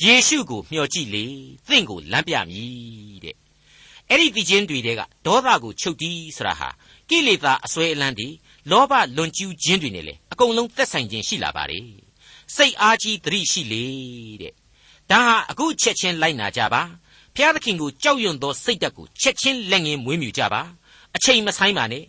[0.04, 1.24] ယေရှုကိုမျှော်ကြည့်လေ
[1.68, 3.36] သင်ကိုလမ်းပြမည်တဲ့
[4.08, 6.68] အဲ့ဒီဒီချင်းတွေတဲကဒေါသကိုချုပ်တီးဆိုတာဟာ
[7.08, 8.28] ကိလေသာအစွဲအလန်းတွေ
[8.70, 11.86] လောဘလွန်ကျူးခြင်းတွေနဲ့လေအကုန်လုံးသက်ဆိုင်ခြင်းရှိလာပါတယ်
[12.56, 13.84] စိတ်အားကြီးသတိရှိလေ
[14.42, 14.52] တဲ့
[15.10, 16.82] ဒါဟာအခုချက်ချင်းလိုက်နာကြပါ
[17.36, 20.62] ဖျားသခင်ကိုကြောက်ရွံ့သောစိတ်ဓာတ်ကိုချက်ချင်းလက်ငင်းမွေးမြူကြပါ
[21.16, 22.04] အချိန်မဆိုင်ပါနဲ့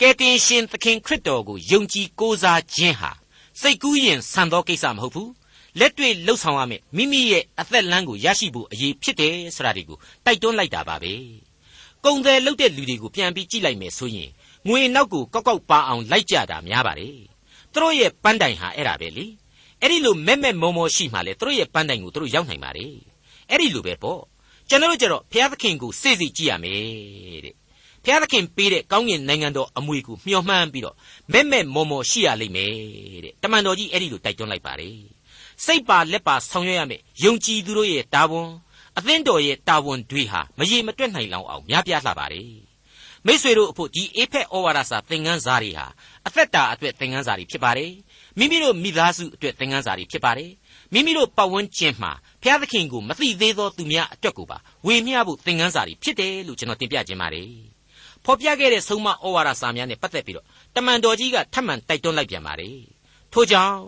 [0.00, 3.10] ကယ်တင်ရှင်သခင်ခရစ်တော်ကိုယုံကြည်ကိုးစားခြင်းဟာ
[3.60, 5.30] စိတ်ကူးရင်ဆန်သောကိစ္စမဟုတ်ဘူး
[5.78, 11.12] လက်တွေ့လှုပ်ဆောင်ရမယ်မိမိရဲ့အသက်လမ်းကိုရရှိဖို့အရေးဖြစ်တယ်ဆိုတာဒီကိုတိုက်တွန်းလိုက်တာပါပဲ
[12.04, 14.30] ကုံတယ်လှုပ်တဲ့လူတွေကိုပြန်ပြီးကြည့်လိုက်မယ်ဆိုရင်
[14.68, 17.16] ငွေနောက်ကိုကောက်ကောက်ပါအောင်လိုက်ကြတာများပါတယ်
[17.72, 19.26] သူတို့ရဲ့ပန်းတိုင်ဟာအဲ့ဒါပဲလေ
[19.80, 22.94] အဲ့ဒီလိုမဲ့မဲ့မောမောရှိမှလေသူတို့ရဲ့ပန်းတိုင်ကိုသူတို့ရောက်နိုင်ပါတယ်
[23.50, 24.20] အဲ့ဒီလိုပဲပေါ့
[24.68, 27.54] ကျွန်တော်တို့ကြတော့ဘုရားသခင်ကိုစိတ်စိတ်ကြည့်ရမယ်တဲ့
[28.04, 30.96] ဘုရားသခင်ပေးတဲ့ကောင်းကင်နိုင်ငံတော်အမွေကိုမျှော်မှန်းပြီးတော့
[31.32, 32.72] မဲ့မဲ့မောမောရှိရလိမ့်မယ်
[33.24, 34.98] တဲ့တမန်တော်ကြီးအဲ့ဒီလိုတိုက်တွန်းလိုက်ပါတယ်
[35.64, 38.48] စိတ်ပါလက်ပါဆောင်ရွက်ရမယ်ယုံကြည်သူတို့ရဲ့တာဝန်
[38.98, 42.50] အသင်းတော်ရဲ့တာဝန်တွေဟာမရေမတွက်နိုင်လောက်အောင်များပြားလှပါတယ်
[43.26, 45.86] မိษွေတို့အဖို့ဒီအေဖက်ဩဝါဒစာသင်ခန်းစာတွေဟာ
[46.26, 47.92] အသက်တာအတွက်သင်ခန်းစာတွေဖြစ်ပါတယ်
[48.38, 50.50] မိမိတို့မိသားစုအတွက်သင်ခန်းစာတွေဖြစ်ပါတယ်
[50.92, 57.77] မိမိတို့ပတ်ဝန်းကျင်မှာဘုရားသခင်ကိုမသိသေးသောသူများအတွက်ကိုပါဝေမျှဖို့သင်ခန်းစာတွေဖြစ်တယ်လို့ကျွန်တော်တင်ပြခြင်းပါတယ်
[58.30, 62.78] ဖော်ပြခဲ့တဲ့ဆုံးမဩဝါဒစာများနဲ့ပတ်သက်ပြီးတော့တမန်တော်ကြီးကထပ်မံတိုက်တွန်းလိုက်ပြန်ပါတယ်
[63.32, 63.78] ထို့ကြောင့်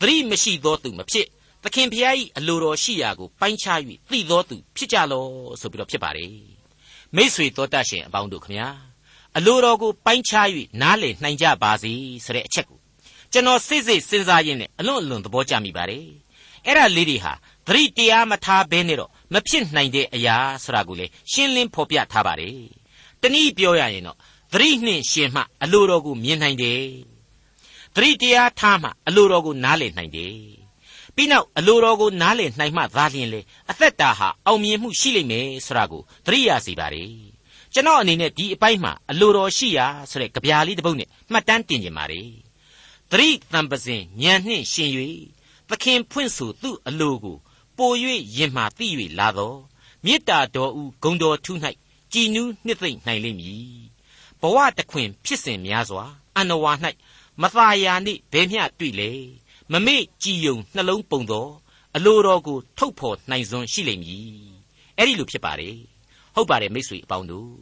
[0.00, 1.26] သတိမရှိသောသူမဖြစ်
[1.62, 3.78] သခင်ဖျား၏အလိုတော်ရှိရာကိုပိုင်းခြား၍
[4.10, 5.24] သိသောသူဖြစ်ကြလော
[5.60, 6.32] ဆိုပြီးတော့ဖြစ်ပါတယ်
[7.16, 8.68] မိษွေတော်တတ်ရှင်အပေါင်းတို့ခမညာ
[9.36, 10.48] အလိုတော်ကိုပိုင်းခြား၍
[10.80, 11.92] နားလည်နိုင်ကြပါစေ
[12.24, 12.78] ဆိုတဲ့အချက်ကို
[13.32, 16.06] ကျွန်တော်စိတ်စိတ်စဉ်းစားရင်းနဲ့အလွန်အလွန်သဘောကျမိပါတယ်
[16.66, 17.32] အဲ့ဒါလေးတွေဟာ
[17.66, 22.58] သတိတရားမထားဘဲနဲ့တော့မဖြစ်နိုင်တဲ့အရာဆိုတာကိုလေရှင်းလင်းဖော်ပြထားပါတယ်
[23.26, 24.18] တနည်းပြောရရင်တော့
[24.52, 26.82] သတိနှင့်ရှင်မှအလိုတော်ကိုမြင်နိုင်တယ်
[27.94, 30.36] သတိတရားထားမှအလိုတော်ကိုနားလည်နိုင်တယ်
[31.14, 37.04] ပြီးနောက်အလိုတော်ကိုနားလည်နိုင်မှသာလျှင်လေအသက်တာဟာအောင်မြင်မှုရှိလိမ့်မယ်ဆိုတာကိုသတိရစေပါ रे
[37.72, 42.20] ကျွန်တော်အနေနဲ့ဒီအပိုင်းမှာအလိုတော်ရှိရာဆိုတဲ့ကြပြားလေးတစ်ပုဒ်နဲ့မှတ်တမ်းတင်ကြပါ रे
[43.10, 44.90] သတိတံပစဉ်ညံနှင့်ရှင်၍
[45.68, 47.36] သခင်ဖွင့်ဆိုသူ့အလိုကို
[47.76, 47.92] ပို၍
[48.36, 48.86] ယင်မှသိ၍
[49.18, 49.54] လာသော
[50.04, 51.52] မေတ္တာတော်ဦးဂုံတော်ထု၌
[52.16, 53.66] ကြကြည်နူးနှစ်သိမ့်နိုင်လိမ့်မည်
[54.40, 56.04] ဘဝတခွင်ဖြစ်စဉ်များစွာ
[56.36, 56.72] အန္နဝါ၌
[57.42, 59.10] မသာယာနှင့်ဘယ်မျှတွေ့လေ
[59.72, 61.48] မမေ့ကြည်ယုံနှလုံးပုံသော
[61.96, 64.28] အလိုတော်ကိုထုတ်ဖော်နိုင်စွမ်းရှိလိမ့်မည်
[64.96, 65.76] အဲ့ဒီလိုဖြစ်ပါတယ်
[66.34, 67.52] ဟုတ်ပါတယ်မိတ်ဆွေအပေါင်းတို့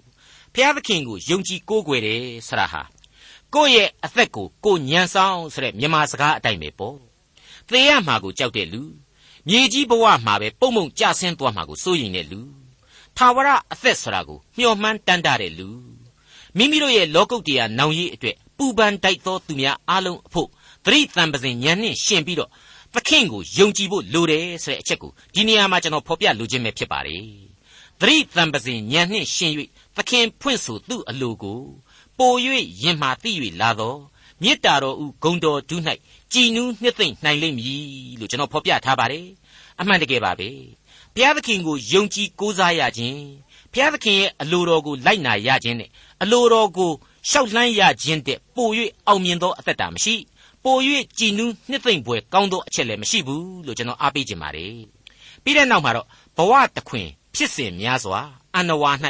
[0.54, 2.82] ဖျားသခင်ကိုယုံကြည်ကိုးကွယ်တယ်ဆရာဟာ
[3.54, 6.98] ကိုယ့်ရဲ့အသက်ကိုကိုညံဆောင်ဆိုတဲ့မြန်မာစကားအတိုင်းပဲပေါ့
[7.68, 8.82] သေရမှာကိုကြောက်တဲ့လူ
[9.48, 12.63] မြေကြီးဘဝမှာပဲပုံမုံကြဆင်းသွားမှာကိုစိုးရိမ်တဲ့လူ
[13.16, 15.68] ထာဝရအသက်ဆိုတာကိုမျှော်မှန်းတမ်းတတဲ့လူ
[16.56, 20.48] မိမိတို့ရဲ့လောကုတ်တရားနောင်ရည်အတွက်ပူပန်တိုက်သောသူများအလုံးအဖို့
[20.84, 22.50] သတိတံပစဉ်ညံနှင့်ရှင်ပြီးတော့
[22.94, 27.24] သခင်ကိုယုံကြည်ဖို့လိုတယ်ဆိုတဲ့အချက်ကိုဒီနေရာမှာကျွန်တော်ဖော်ပြလိုခြင်းပဲဖြစ်ပါတယ်
[28.00, 29.52] သတိတံပစဉ်ညံနှင့်ရှင်၍
[29.96, 31.60] သခင်ဖွင့်ဆိုသူ့အလိုကို
[32.18, 32.32] ပို၍
[32.82, 33.96] ရင်မာသိ၍လာသော
[34.42, 35.76] မေတ္တာတော်ဥဂုံတော်ဒု၌
[36.32, 37.84] ကြည်နူးနှစ်သိမ့်နိုင်လိမ့်မည်
[38.20, 39.26] လို့ကျွန်တော်ဖော်ပြထားပါတယ်
[39.80, 40.48] အမှန်တကယ်ပါပဲ
[41.16, 43.20] ဘုရားသခင်ကိုယုံကြည်ကိုးစားရခြင်း
[43.72, 45.90] ဘုရားသခင်ရဲ့အလိုတော်ကိုလိုက်နာရခြင်းနဲ့
[46.22, 46.90] အလိုတော်ကို
[47.30, 48.68] ရှောက်လှမ်းရခြင်းတဲ့ပို၍
[49.06, 50.14] အောင်မြင်သောအသက်တာမရှိ
[50.64, 50.76] ပို၍
[51.18, 54.76] ကြည်နူးနှစ်သိမ့်ပွဲကောင်းသောအချက်လည်းမရှိဘူးလို့ကျွန်တော်အားပေးခြင်းပါတယ်
[55.42, 58.20] ပြီးတဲ့နောက်မှာတော့ဘဝတခွင်ဖြစ်စဉ်များစွာ
[58.54, 58.90] အန္နဝါ၌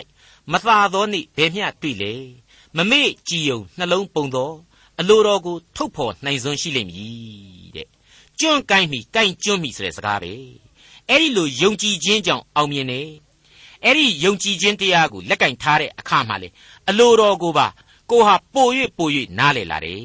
[0.52, 2.12] မသာသောနေ့ဘယ်မျှတွေ့လေ
[2.76, 4.52] မမေ့ကြည်ယုံနှလုံးပုံသော
[5.00, 7.88] အလိုတော်ကိုထုတ်ဖော်နိုင်စွမ်းရှိလိမ့်မည်တဲ့
[8.40, 10.32] ကျွန့်ကိုင်းမိကိုင်းကျွန့်မိဆိုတဲ့စကားပဲ
[11.10, 13.08] အဲ့ဒီလိုယုံကြည်ခြင်းကြောင့်အောင်မြင်တယ်
[13.84, 16.48] အဲ့ဒီယုံကြည်ခြင်းတရားကိုလက်ကင်ထားတဲ့အခါမှာလေ
[16.88, 17.66] အလိုတော်ကိုပါ
[18.10, 20.04] ကိုဟာပို၍ပို၍နားလေလာတယ်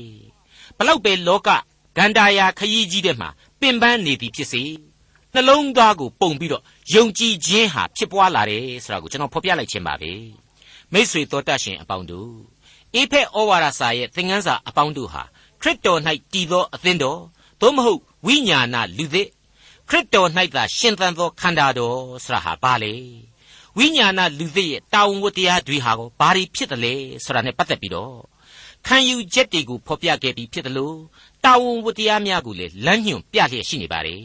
[0.77, 1.49] ဘလောက်ပဲလောက
[1.97, 4.63] ဂန္ဓာယာခရီးကြီးတဲ့မှာပင်ပန်းနေသည်ဖြစ်စေ
[5.33, 6.63] နှလုံးသားကိုပုံပြီးတော့
[6.95, 10.11] ယုံကြည်ခြင်းဟာဖြစ်ပွားလာတယ်ဆိုတာကိုကျွန်တော်ဖော်ပြလိုက်ခြင်းပါပဲ
[10.93, 12.33] မိษွေတော်တတ်ရှင်အပေါင်းတို့
[12.95, 15.23] အေဖက်ဩဝါဒစာရဲ့သင်ခန်းစာအပေါင်းတို့ဟာ
[15.61, 15.99] ခရစ်တော်၌
[16.33, 17.19] တည်သောအသင်းတော်
[17.61, 19.27] သို့မဟုတ်ဝိညာဏလူသစ်
[19.91, 22.95] ခရစ်တော်၌သာရှင်သန်သောခန္ဓာတော်ဆရာဟာပါလေ
[23.77, 28.15] ဝိညာဏလူသစ်ရဲ့တာဝန်ဝတ္တရားတွေဟာကိုဘာတွေဖြစ်တယ်လဲဆိုတာနဲ့ပတ်သက်ပြီးတော့
[28.87, 30.97] ခံယူချက်တွေကိုဖော်ပြခဲ့ပြီးဖြစ်တယ်လို့
[31.43, 34.23] တာဝန်ဝတ္တရားများကိုလည်းလမ်းညွှန်ပြလျက်ရှိနေပါတယ်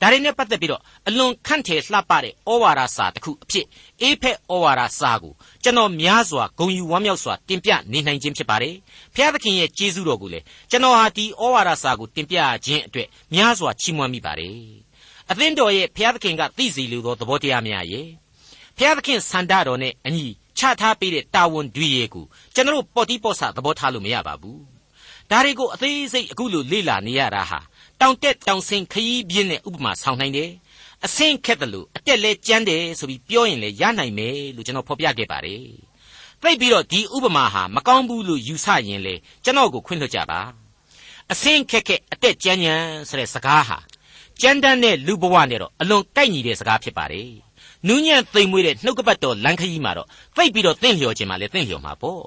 [0.00, 3.66] ဒါတွေနဲ့ပတ်သက်ပြီးတော့အလွန်ခန့်ထည်လှပတဲ့ဩဝါဒစာတစ်ခုအဖြစ်
[4.00, 5.32] အေးဖက်ဩဝါဒစာကို
[5.62, 8.74] ကျွန်တော်များစွာဂုဏ်ယူဝမ်းမြောက်စွာတင်ပြနေနိုင်ခြင်းဖြစ်ပါတယ်။
[9.14, 12.36] ဖျားသခင်ရဲ့ကျေးဇူးတော်ကိုလည်းကျွန်တော်ဟာဒီဩဝါဒစာကိုတင်ပြ
[12.66, 14.58] ခြင်းအတွက်များစွာချီးမွမ်းမိပါတယ်။
[15.30, 18.08] အသင်းတော်ရဲ့ဖျားသခင်ကသိစီလိုသောသဘောတရားများရဲ့
[18.78, 20.26] ဖျားသခင်စန္ဒတော်နဲ့အညီ
[20.58, 24.58] ချထားပေးတဲ့တာဝန်တွေရဲ့ကိုကျွန်တော်ပေါ်တိပေါ်ဆသဘောထားလို့မရပါဘူး။
[25.30, 27.60] ဒါတွေကိုအသေးစိတ်အခုလိုလေ့လာနေရတာဟာ
[28.00, 30.50] တောင်တက်တောင်ဆင်းခရီးပြင်းတဲ့ဥပမာဆောင်နိုင်တယ်
[31.04, 35.62] အဆင့်ခက်တယ်လို့အတက်လဲကြမ်းတယ်ဆိုပြီးပြောရင်လည်းရနိုင်မယ်လို့ကျွန်တော်ဖော်ပြခဲ့ပါတယ်
[36.42, 39.14] သိပြီးတော့ဒီဥပမာဟာမကောင်းဘူးလို့ယူဆရင်လေ
[39.44, 40.40] ကျွန်တော်ကိုခွင့်လွှတ်ကြပါ
[41.32, 43.78] အဆင့်ခက်ခက်အတက်ကြမ်းကြမ်းဆိုတဲ့စကားဟာ
[44.42, 47.30] ကြမ်းတမ်းတဲ့လူဘဝနဲ့တော့အလွန်ကိုက်ညီတဲ့စကားဖြစ်ပါတယ်
[47.86, 52.24] နူးညံ့သိမ်မွေးတဲ့နှုတ်ကပတ်တော်လမ်းခရီးမှာတော့သိပြီးတော့သင့်လျော်ခြင်းမှာလည်းသင့်လျော်မှာပေါ့ဒ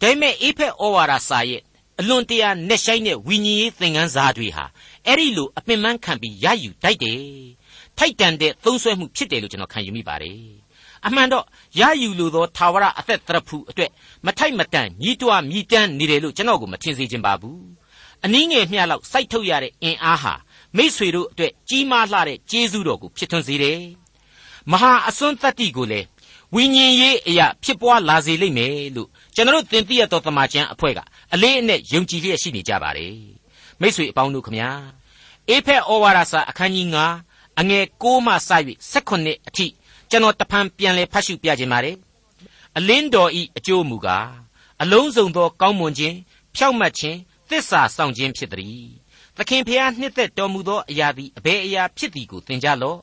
[0.00, 1.62] ပေမဲ့အေဖက်ဩဝါဒစာရဲ့
[2.00, 4.64] အလွန်တရာနဲ့ဆိုင်တဲ့ဝိညာဉ်ရေးသင်ခန်းစာတွေဟာ
[5.06, 7.20] အဲ့ဒီလိုအပင်ပန်းခံပြီးရယူတိုက်တယ်
[7.98, 10.40] ထိုက်တန်တဲ့သုံးဆွဲမှုဖြစ်တယ်လို့ကျွန်တော်ခံယူမိပါတယ်
[11.06, 11.44] အမှန်တော့
[11.80, 13.90] ရယူလိုသောသာဝရအသက်တရဖူအတွက်
[14.26, 17.75] မထိုက်မတန်ညီးတွားမြည်တမ်းနေတယ်လို့ကျွန်တော်ကိုမထင်စေချင်ပါဘူး
[18.24, 20.34] အနည်းငယ်မျှလောက်စိုက်ထုတ်ရတဲ့အင်အားဟာ
[20.76, 23.80] မိษွေတို့အတွက်ကြီးမားလှတဲ့ကျေးဇူးတော်ကိုဖြစ်ထွန်းစေတယ်
[24.70, 26.06] မဟာအစွန်းတတ္တိကိုလည်း
[26.54, 31.00] ဝိညာဉ်ရေးအရာဖြစ်ပွားလာစေလိမ့်မယ်လို့ကျွန်တော်သင်သိရသောတမန်ကျန်အဖွဲ့က
[31.34, 33.14] အလေးအနက်ယုံကြည်လျက်ရှိနေကြပါတယ်
[33.80, 34.70] မိษွေအပေါင်းတို့ခမညာ
[35.48, 36.86] အေဖက်ဩဝါဒစာအခန်းကြီး
[37.24, 38.36] 9အငယ်6မှစ၍
[38.92, 39.66] 18အထိ
[40.10, 41.96] ကျွန်တော်တဖန်ပြန်လည်ဖတ်ရှုပြခြင်းပါတယ်
[42.76, 44.28] အလင်းတော်ဤအကျိုးမူကား
[44.82, 46.16] အလုံးစုံသောကောင်းမွန်ခြင်း
[46.56, 47.18] ဖြောက်မတ်ခြင်း
[47.50, 48.86] သစ္စာဆောင်ခြင်းဖြစ်သည်
[49.36, 52.98] သခင်ဖျားနှစ်သက်တော်မူသောအရာသည်အဘယ်အရာဖြစ်သည်ကိုသင်ကြလော့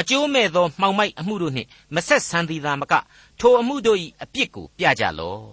[0.00, 2.94] အကျိုးမဲ့သောမှောင်မိုက်အမှုတို့နှင့်မဆက်ဆံသည်သာမက
[3.40, 5.44] ထိုအမှုတို့၏အပြစ်ကိုပြကြလော့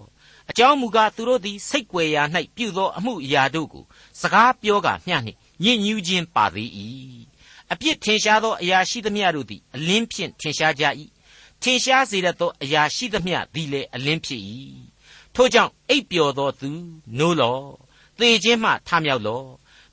[0.50, 2.24] အကြောင်းမူကားသူတို့သည်စိတ်ွယ်ရာ၌
[2.56, 3.84] ပြုသောအမှုအရာတို့ကို
[4.22, 6.70] စကားပြောကာမျှနှင့်ညစ်ညူးခြင်းပါသေး၏
[7.72, 10.84] အပြစ်ထင်ရှားသောအရာရှိသမျှတို့သည်အလင်းဖြင့်ထင်ရှားကြ၏
[11.62, 14.42] ထင်ရှားစေတတ်သောအရာရှိသမျှသည်လည်းအလင်းဖြစ်၏
[15.36, 16.72] ထို့ကြောင့်အိပ်ပျော်သောသူ
[17.18, 17.60] နိုးလော
[18.20, 19.44] သေခြင်းမှထမြောက်လော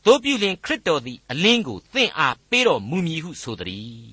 [0.04, 4.08] တို့ပြုလင်ခရစ်တော်သည်အလင်းကိုသင်အားပေးတော်မူမည်ဟုဆိုသည်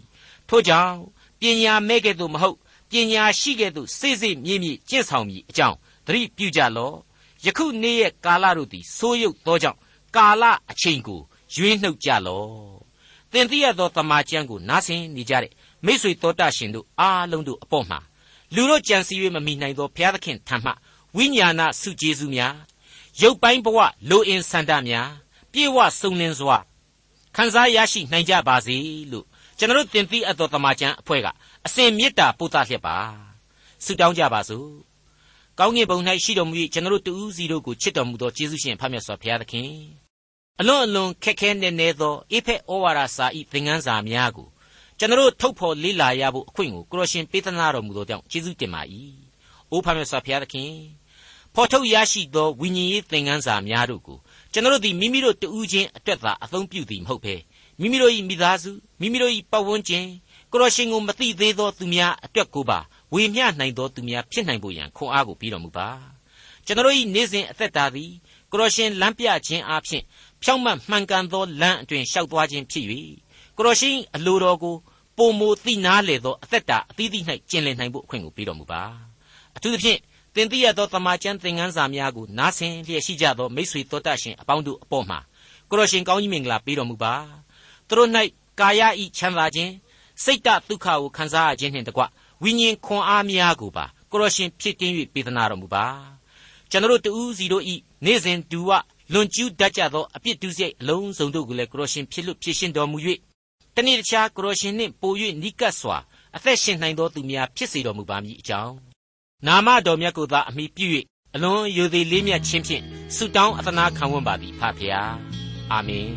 [0.47, 0.95] ထို့ကြောင့်
[1.39, 2.57] ပညာမဲ့ကဲ့သို့မဟုတ်
[2.91, 6.95] ပညာရှိကဲ့သို့စိစိမြင့်မြင့်ကျင့်ဆောင်မည်အကြောင်းသတိပြုကြလော့
[7.45, 9.79] ယခုနေ့ရဲ့ကာလတို့သည်ဆိုးရုပ်သောကြောင့်
[10.15, 11.21] ကာလအချိန်ကို
[11.55, 12.51] ရွေးနှုတ်ကြလော့
[13.31, 15.51] သင်သိရသောတမန်ကျမ်းကိုနားဆင်နေကြတဲ့
[15.85, 17.99] မိษွေတော်တတ်ရှင်တို့အားလုံးတို့အပေါ်မှာ
[18.55, 20.71] လူတို့ကြံစည်၍မမိနိုင်သောဘုရားသခင်ထံမှ
[21.15, 22.55] ဝိညာဏစုကျေးဇူးများ
[23.21, 25.09] ရုပ်ပိုင်းဘဝလိုအင်ဆန္ဒများ
[25.51, 26.57] ပြေဝစုံလင်စွာ
[27.35, 28.77] ခံစားရရှိနိုင်ကြပါစေ
[29.11, 29.25] လို့
[29.57, 31.27] ကျွန်တော်တင်သိအပ်သောတမန်ကျမ်းအဖွဲ့က
[31.65, 32.97] အစဉ်မေတ္တာပို့သလျက်ပါ
[33.83, 34.69] ဆုတောင်းကြပါစို့
[35.59, 39.71] ကောင်းကင်ဘုံ၌ရှိတော်မူ၍ကျွန်တော်တို့တူးစီတို့ကိုချစ်တော်မူသောယေရှုရှင်ဖခင်ဆောဘုရားသခင်
[40.59, 44.47] အလွန်အလွန်ခက်ခဲနေနေသောအေဖက်ဩဝါဒစာဤသင်ခန်းစာများကို
[44.99, 48.81] ကျွန်တော်တို့ထုတ်ဖော်လေ့လာရဖို့အခွင့်ကိုကိုရရှင်ပေးသနာတော်မူသောကြောင့်ယေရှုတင်ပါ၏။
[49.71, 50.71] အိုးဖခင်ဆောဘုရားသခင်
[51.59, 54.17] ဖော်ထုတ်ရရှိသောဝိညာဉ်ရေးသင်ခန်းစာများတို့ကို
[54.53, 57.35] ကျွန်တော်တို့သည်မိမိတို့တူးချင်းအတွက်သာအသုံးပြုသည်မဟုတ်ဘဲ
[57.79, 60.05] မိမိတို့၏မိသားစုမိမိတို့၏ပတ်ဝန်းကျင်
[60.51, 62.79] ကိုရရှင်ကိုမသိသေးသောသူများအတွက်ကိုပါ
[63.13, 65.89] ဝေမျှနိုင်သောသူများဖြစ်နိုင်ဖို့ရန်ခွန်အားကိုပြီးတော်မူပါ
[66.65, 68.11] ကျွန်တော်၏နေ့စဉ်အသက်တာသည်
[68.51, 70.03] ကိုရရှင်လမ်းပြခြင်းအပြင်
[70.43, 72.85] ဖြောင့်မတ်မှန်ကန်သောလမ်းအတွင်လျှောက်သွားခြင်းဖြစ်၍
[73.57, 74.75] ကိုရရှင်အလိုတော်ကို
[75.17, 78.81] ပုံမူသိနာလေသောအသက်တာအသီးသီး၌ကျင်လည်နိုင်ဖို့အခွင့်ကိုပေးတော်မူပါ
[79.57, 79.99] အထူးသဖြင့်
[80.37, 85.19] သင်သိရသောတမန်ကျမ်းသင်ခန်းစာများကိုနားဆင်လျက်ရှိကြသောမိတ်ဆွေတော်တတ်ရှင်အပေါင်းတို့အပေါ်မှာ
[85.69, 87.13] ကိုရရှင်ကောင်းကြီးမင်္ဂလာပေးတော်မူပါ
[87.87, 88.09] သူတို့၌
[88.59, 89.71] ကာယဤချမ်းသာခြင်း
[90.23, 92.01] စိတ်တဒုက္ခကိုခံစားရခြင်းနှင့်တကွ
[92.43, 95.85] ဝိညာဉ်ခွန်အားများကိုပါကိုရရှင်ဖြစ်တင်း၍ပေးသနာတော်မူပါ
[96.71, 98.71] ကျွန်တော်တို့တူးစီတို့ဤနေ့စဉ်ဒူဝ
[99.13, 102.97] လွန်ကျူးတတ်ကြသောအပြစ်ဒုစရိုက်အလုံးစုံတို့ကိုလည်းကိုရရှင်ဖြစ်လို့ဖြစ်ရှင်းတော်မူ၍
[103.75, 105.97] တနေ့တခြားကိုရရှင်နှင့်ပို၍နိကတ်စွာ
[106.35, 108.96] အသက်ရှင်နိုင်သောသူများဖြစ်စေတော်မူပါမည်အကြောင်း
[109.45, 110.87] နာမတော်မြတ်ကိုသာအမိပြု၍
[111.35, 112.83] အလွန်ယိုသေးလေးမြတ်ခြင်းဖြင့်
[113.15, 115.13] ဆုတောင်းအသနာခံဝန်ပါသည်ဖဖျား
[115.71, 116.09] အာမင်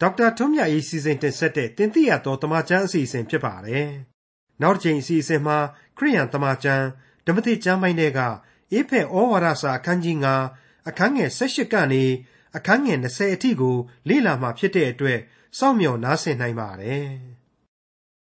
[0.00, 3.88] ဒေါက်တာထွန်းမြတ်ရေးစီစဉ်တင်ဆက်တဲ့တင်ပြရသောတမချန်းအစီအစဉ်ဖြစ်ပါတယ်
[4.62, 5.58] နောက်တစ်ချိန်အစီအစဉ်မှာ
[5.96, 6.84] ခရိယန်တမချန်း
[7.26, 8.20] ဓမ္မတိကျမ်းပိုင်းတွေက
[8.72, 10.16] အေဖက်ဩဝါဒစာအခန်းကြီး
[10.52, 12.04] 9အခန်းငယ်18ကနေ
[12.56, 13.76] အခန်းငယ်20အထိကို
[14.08, 15.18] လေ့လာမှဖြစ်တဲ့အတွက်
[15.58, 17.08] စောင့်မျှော်နားဆင်နိုင်ပါတယ်။